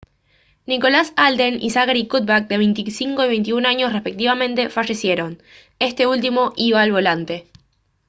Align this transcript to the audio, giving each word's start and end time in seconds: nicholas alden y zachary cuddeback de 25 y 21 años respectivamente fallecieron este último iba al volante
nicholas 0.65 1.13
alden 1.15 1.61
y 1.61 1.69
zachary 1.69 2.07
cuddeback 2.07 2.47
de 2.47 2.57
25 2.57 3.23
y 3.23 3.27
21 3.27 3.67
años 3.67 3.93
respectivamente 3.93 4.69
fallecieron 4.71 5.43
este 5.77 6.07
último 6.07 6.53
iba 6.55 6.81
al 6.81 6.91
volante 6.91 7.51